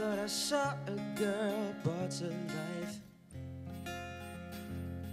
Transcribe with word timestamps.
thought 0.00 0.18
I 0.18 0.26
saw 0.28 0.72
a 0.86 1.18
girl 1.18 1.74
brought 1.84 2.10
to 2.12 2.24
life. 2.24 2.96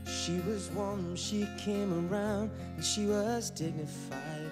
She 0.06 0.40
was 0.48 0.70
warm, 0.72 1.14
she 1.18 1.46
came 1.58 1.92
around, 2.10 2.52
and 2.78 2.86
she 2.86 3.06
was 3.06 3.50
dignified. 3.50 4.50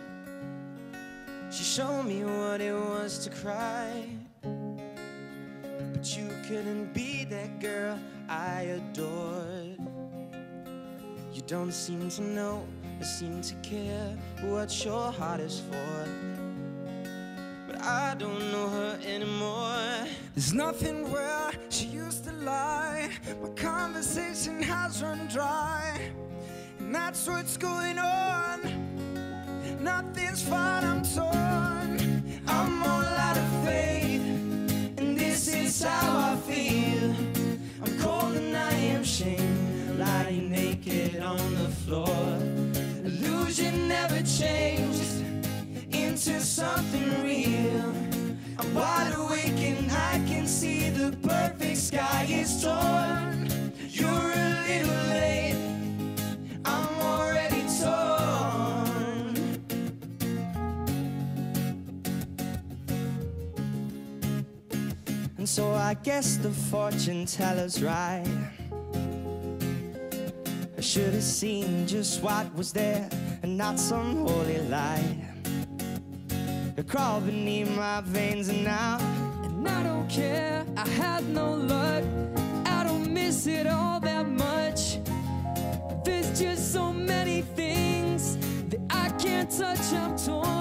She 1.50 1.64
showed 1.64 2.04
me 2.04 2.26
what 2.26 2.60
it 2.60 2.74
was 2.74 3.20
to 3.20 3.30
cry. 3.30 4.10
But 4.42 6.18
you 6.18 6.28
couldn't 6.50 6.94
be 6.94 7.24
that 7.26 7.62
girl 7.62 7.98
I 8.28 8.64
adored. 8.78 9.80
You 11.34 11.42
don't 11.48 11.72
seem 11.72 12.10
to 12.10 12.22
know 12.22 12.68
or 13.00 13.06
seem 13.06 13.42
to 13.42 13.56
care 13.64 14.18
what 14.42 14.84
your 14.84 15.14
heart 15.14 15.40
is 15.40 15.62
for. 15.62 16.10
But 17.68 17.82
I 17.82 18.16
don't 18.16 18.52
know 18.52 18.68
her 18.68 19.00
anymore. 19.06 19.75
There's 20.36 20.54
nothing 20.54 21.10
where 21.14 21.52
she 21.70 21.86
used 21.86 22.26
to 22.26 22.34
lie. 22.34 23.10
My 23.42 23.48
conversation 23.52 24.62
has 24.62 25.02
run 25.02 25.28
dry. 25.28 25.98
And 26.78 26.94
that's 26.94 27.26
what's 27.26 27.56
going 27.56 27.98
on. 27.98 28.60
Nothing's 29.82 30.42
fine, 30.42 30.84
I'm 30.84 31.04
torn. 31.04 32.42
I'm 32.48 32.84
all 32.84 33.06
out 33.28 33.38
of 33.38 33.66
faith. 33.66 34.22
And 34.98 35.18
this 35.18 35.48
is 35.48 35.82
how 35.82 36.34
I 36.34 36.36
feel. 36.36 37.16
I'm 37.82 37.98
cold 38.00 38.36
and 38.36 38.58
I 38.58 38.74
am 38.74 39.06
shamed. 39.06 39.98
Lying 39.98 40.52
naked 40.52 41.22
on 41.22 41.56
the 41.56 41.70
floor. 41.70 42.38
Illusion 43.06 43.88
never 43.88 44.22
changed 44.24 45.24
into 45.92 46.42
something 46.42 47.24
real. 47.24 47.55
The 51.22 51.28
perfect 51.28 51.78
sky 51.78 52.26
is 52.30 52.64
torn. 52.64 53.50
You're 53.90 54.10
a 54.10 54.64
little 54.68 55.04
late. 55.10 55.56
I'm 56.66 57.02
already 57.02 57.64
torn. 57.80 59.36
And 65.38 65.48
so 65.48 65.74
I 65.74 65.94
guess 65.96 66.38
the 66.38 66.52
fortune 66.52 67.26
teller's 67.26 67.82
right. 67.82 68.26
I 70.78 70.82
should 70.82 71.14
have 71.14 71.24
seen 71.24 71.88
just 71.88 72.22
what 72.22 72.54
was 72.56 72.74
there 72.74 73.10
and 73.44 73.58
not 73.58 73.80
some 73.80 74.28
holy 74.28 74.60
light. 74.70 75.18
It 76.78 76.88
crawled 76.88 77.26
beneath 77.26 77.70
my 77.76 78.02
veins 78.02 78.50
and 78.50 78.64
now 78.66 78.98
I 79.68 79.84
don't 79.84 80.08
care, 80.10 80.66
I 80.78 80.88
had 80.88 81.28
no 81.30 81.54
luck. 81.54 82.04
I 82.66 82.84
don't 82.84 83.12
miss 83.12 83.48
it 83.48 83.68
all 83.68 84.00
that 84.02 84.28
much. 84.28 85.00
There's 86.04 86.40
just 86.40 86.72
so 86.74 86.94
many 86.94 87.42
things 87.42 88.38
that 88.70 88.82
I 88.90 89.10
can't 89.18 89.50
touch, 89.50 89.94
I'm 89.94 90.18
torn. 90.18 90.56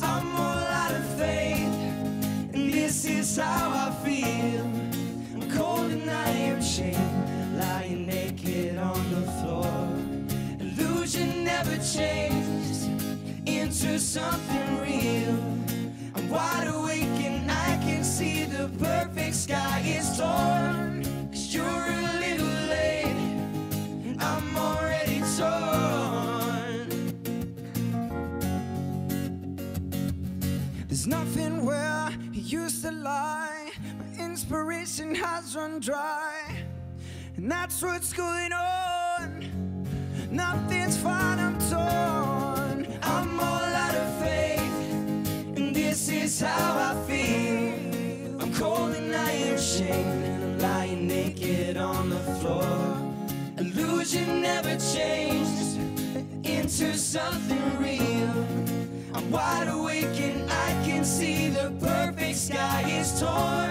I'm 0.00 0.36
all 0.36 0.64
out 0.82 0.92
of 0.92 1.04
faith, 1.18 1.74
and 2.54 2.72
this 2.72 3.04
is 3.04 3.36
how 3.36 3.70
I 3.70 3.90
feel. 4.04 4.64
I'm 5.34 5.50
cold 5.50 5.90
and 5.90 6.08
I 6.08 6.28
am 6.28 6.62
shamed, 6.62 7.58
lying 7.58 8.06
naked 8.06 8.78
on 8.78 9.10
the 9.10 9.22
floor. 9.38 9.88
Illusion 10.60 11.44
never 11.44 11.76
changed 11.78 12.88
into 13.46 13.98
something 13.98 14.80
real. 14.80 15.36
I'm 16.14 16.28
wide 16.30 16.68
awake 16.68 16.77
the 18.58 18.68
perfect 18.84 19.34
sky 19.36 19.80
is 19.86 20.18
torn. 20.18 21.04
Cause 21.30 21.54
you're 21.54 21.64
a 21.64 22.02
little 22.24 22.54
late, 22.74 23.20
and 24.04 24.20
I'm 24.20 24.56
already 24.56 25.20
torn. 25.36 26.88
There's 30.88 31.06
nothing 31.06 31.64
where 31.64 32.10
he 32.32 32.40
used 32.40 32.82
to 32.82 32.90
lie. 32.90 33.70
My 34.00 34.24
inspiration 34.24 35.14
has 35.14 35.54
run 35.54 35.78
dry. 35.78 36.34
And 37.36 37.48
that's 37.48 37.80
what's 37.80 38.12
going 38.12 38.52
on. 38.52 39.28
Nothing's 40.32 40.96
fine, 40.96 41.38
I'm 41.38 41.58
torn. 41.70 41.87
Illusion 54.10 54.40
never 54.40 54.74
changed 54.94 55.76
into 56.42 56.96
something 56.96 57.78
real. 57.78 58.46
I'm 59.12 59.30
wide 59.30 59.68
awake 59.68 60.18
and 60.18 60.50
I 60.50 60.82
can 60.82 61.04
see 61.04 61.50
the 61.50 61.74
perfect 61.78 62.38
sky 62.38 62.88
is 62.88 63.20
torn. 63.20 63.67